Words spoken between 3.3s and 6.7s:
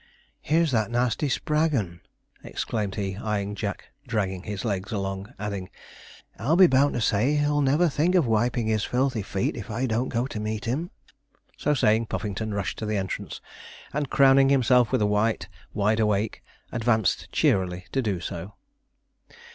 Jack dragging his legs along, adding, 'I'll be